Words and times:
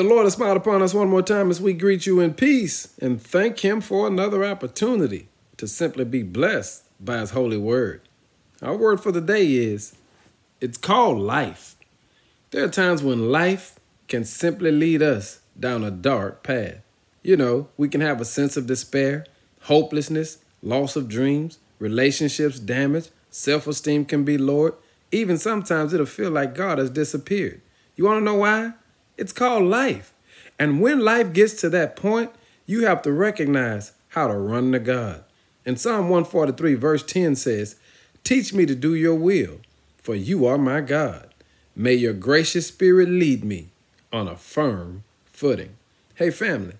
The 0.00 0.08
Lord 0.08 0.24
has 0.24 0.32
smiled 0.32 0.56
upon 0.56 0.80
us 0.80 0.94
one 0.94 1.10
more 1.10 1.20
time 1.20 1.50
as 1.50 1.60
we 1.60 1.74
greet 1.74 2.06
you 2.06 2.20
in 2.20 2.32
peace 2.32 2.94
and 3.02 3.20
thank 3.20 3.58
Him 3.58 3.82
for 3.82 4.06
another 4.06 4.46
opportunity 4.46 5.28
to 5.58 5.68
simply 5.68 6.06
be 6.06 6.22
blessed 6.22 6.84
by 6.98 7.18
His 7.18 7.32
holy 7.32 7.58
word. 7.58 8.00
Our 8.62 8.78
word 8.78 9.02
for 9.02 9.12
the 9.12 9.20
day 9.20 9.46
is 9.52 9.94
it's 10.58 10.78
called 10.78 11.18
life. 11.18 11.76
There 12.50 12.64
are 12.64 12.68
times 12.70 13.02
when 13.02 13.30
life 13.30 13.78
can 14.08 14.24
simply 14.24 14.72
lead 14.72 15.02
us 15.02 15.40
down 15.58 15.84
a 15.84 15.90
dark 15.90 16.42
path. 16.42 16.78
You 17.22 17.36
know, 17.36 17.68
we 17.76 17.86
can 17.90 18.00
have 18.00 18.22
a 18.22 18.24
sense 18.24 18.56
of 18.56 18.66
despair, 18.66 19.26
hopelessness, 19.64 20.38
loss 20.62 20.96
of 20.96 21.10
dreams, 21.10 21.58
relationships 21.78 22.58
damaged, 22.58 23.10
self 23.28 23.66
esteem 23.66 24.06
can 24.06 24.24
be 24.24 24.38
lowered. 24.38 24.76
Even 25.12 25.36
sometimes 25.36 25.92
it'll 25.92 26.06
feel 26.06 26.30
like 26.30 26.54
God 26.54 26.78
has 26.78 26.88
disappeared. 26.88 27.60
You 27.96 28.04
want 28.06 28.16
to 28.16 28.24
know 28.24 28.36
why? 28.36 28.72
It's 29.20 29.32
called 29.32 29.64
life. 29.64 30.14
And 30.58 30.80
when 30.80 31.00
life 31.00 31.34
gets 31.34 31.52
to 31.60 31.68
that 31.68 31.94
point, 31.94 32.32
you 32.64 32.86
have 32.86 33.02
to 33.02 33.12
recognize 33.12 33.92
how 34.08 34.28
to 34.28 34.34
run 34.34 34.72
to 34.72 34.78
God. 34.78 35.24
In 35.66 35.76
Psalm 35.76 36.08
143, 36.08 36.74
verse 36.74 37.02
10 37.02 37.36
says, 37.36 37.76
Teach 38.24 38.54
me 38.54 38.64
to 38.64 38.74
do 38.74 38.94
your 38.94 39.14
will, 39.14 39.60
for 39.98 40.14
you 40.14 40.46
are 40.46 40.56
my 40.56 40.80
God. 40.80 41.28
May 41.76 41.94
your 41.94 42.14
gracious 42.14 42.68
spirit 42.68 43.10
lead 43.10 43.44
me 43.44 43.68
on 44.10 44.26
a 44.26 44.36
firm 44.36 45.04
footing. 45.26 45.76
Hey, 46.14 46.30
family, 46.30 46.76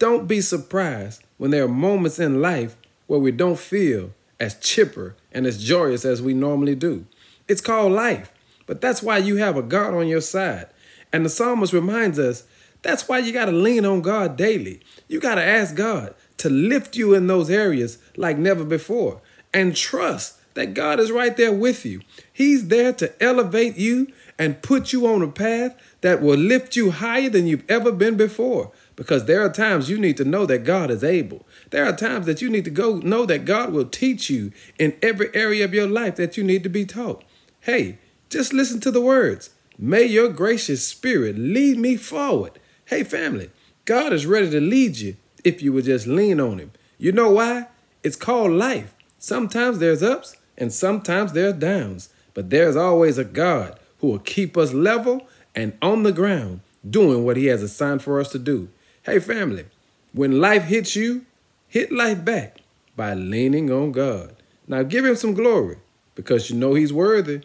don't 0.00 0.26
be 0.26 0.40
surprised 0.40 1.22
when 1.38 1.52
there 1.52 1.64
are 1.64 1.68
moments 1.68 2.18
in 2.18 2.42
life 2.42 2.76
where 3.06 3.20
we 3.20 3.30
don't 3.30 3.58
feel 3.58 4.10
as 4.40 4.58
chipper 4.58 5.14
and 5.30 5.46
as 5.46 5.62
joyous 5.62 6.04
as 6.04 6.20
we 6.20 6.34
normally 6.34 6.74
do. 6.74 7.06
It's 7.46 7.60
called 7.60 7.92
life, 7.92 8.32
but 8.66 8.80
that's 8.80 9.02
why 9.02 9.18
you 9.18 9.36
have 9.36 9.56
a 9.56 9.62
God 9.62 9.94
on 9.94 10.08
your 10.08 10.20
side. 10.20 10.66
And 11.14 11.24
the 11.24 11.30
psalmist 11.30 11.72
reminds 11.72 12.18
us 12.18 12.42
that's 12.82 13.08
why 13.08 13.18
you 13.18 13.32
got 13.32 13.44
to 13.44 13.52
lean 13.52 13.86
on 13.86 14.02
God 14.02 14.36
daily. 14.36 14.80
You 15.06 15.20
got 15.20 15.36
to 15.36 15.44
ask 15.44 15.76
God 15.76 16.12
to 16.38 16.50
lift 16.50 16.96
you 16.96 17.14
in 17.14 17.28
those 17.28 17.48
areas 17.50 17.98
like 18.16 18.36
never 18.36 18.64
before 18.64 19.20
and 19.52 19.76
trust 19.76 20.40
that 20.54 20.74
God 20.74 20.98
is 20.98 21.12
right 21.12 21.36
there 21.36 21.52
with 21.52 21.86
you. 21.86 22.00
He's 22.32 22.66
there 22.66 22.92
to 22.94 23.22
elevate 23.22 23.76
you 23.76 24.08
and 24.40 24.60
put 24.60 24.92
you 24.92 25.06
on 25.06 25.22
a 25.22 25.28
path 25.28 25.76
that 26.00 26.20
will 26.20 26.36
lift 26.36 26.74
you 26.74 26.90
higher 26.90 27.30
than 27.30 27.46
you've 27.46 27.70
ever 27.70 27.92
been 27.92 28.16
before. 28.16 28.72
Because 28.96 29.26
there 29.26 29.44
are 29.44 29.52
times 29.52 29.88
you 29.88 30.00
need 30.00 30.16
to 30.16 30.24
know 30.24 30.46
that 30.46 30.64
God 30.64 30.90
is 30.90 31.04
able. 31.04 31.46
There 31.70 31.86
are 31.86 31.94
times 31.94 32.26
that 32.26 32.42
you 32.42 32.50
need 32.50 32.64
to 32.64 32.72
go 32.72 32.96
know 32.96 33.24
that 33.26 33.44
God 33.44 33.72
will 33.72 33.86
teach 33.86 34.28
you 34.28 34.50
in 34.80 34.96
every 35.00 35.32
area 35.32 35.64
of 35.64 35.74
your 35.74 35.86
life 35.86 36.16
that 36.16 36.36
you 36.36 36.42
need 36.42 36.64
to 36.64 36.68
be 36.68 36.84
taught. 36.84 37.22
Hey, 37.60 37.98
just 38.30 38.52
listen 38.52 38.80
to 38.80 38.90
the 38.90 39.00
words. 39.00 39.50
May 39.78 40.04
your 40.04 40.28
gracious 40.28 40.86
spirit 40.86 41.36
lead 41.36 41.78
me 41.78 41.96
forward. 41.96 42.60
Hey, 42.86 43.02
family, 43.02 43.50
God 43.84 44.12
is 44.12 44.26
ready 44.26 44.48
to 44.50 44.60
lead 44.60 44.98
you 44.98 45.16
if 45.42 45.62
you 45.62 45.72
would 45.72 45.84
just 45.86 46.06
lean 46.06 46.38
on 46.40 46.58
Him. 46.58 46.72
You 46.96 47.12
know 47.12 47.30
why? 47.30 47.66
It's 48.02 48.16
called 48.16 48.52
life. 48.52 48.94
Sometimes 49.18 49.78
there's 49.78 50.02
ups 50.02 50.36
and 50.56 50.72
sometimes 50.72 51.32
there's 51.32 51.54
downs, 51.54 52.10
but 52.34 52.50
there's 52.50 52.76
always 52.76 53.18
a 53.18 53.24
God 53.24 53.78
who 53.98 54.08
will 54.08 54.18
keep 54.20 54.56
us 54.56 54.72
level 54.72 55.26
and 55.54 55.76
on 55.82 56.02
the 56.02 56.12
ground 56.12 56.60
doing 56.88 57.24
what 57.24 57.36
He 57.36 57.46
has 57.46 57.62
assigned 57.62 58.02
for 58.02 58.20
us 58.20 58.30
to 58.30 58.38
do. 58.38 58.68
Hey, 59.02 59.18
family, 59.18 59.66
when 60.12 60.40
life 60.40 60.64
hits 60.64 60.94
you, 60.94 61.26
hit 61.66 61.90
life 61.90 62.24
back 62.24 62.58
by 62.96 63.14
leaning 63.14 63.72
on 63.72 63.92
God. 63.92 64.36
Now 64.68 64.82
give 64.82 65.04
Him 65.04 65.16
some 65.16 65.34
glory 65.34 65.78
because 66.14 66.48
you 66.48 66.56
know 66.56 66.74
He's 66.74 66.92
worthy. 66.92 67.42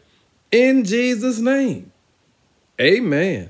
In 0.51 0.83
Jesus' 0.83 1.39
name, 1.39 1.91
amen. 2.79 3.49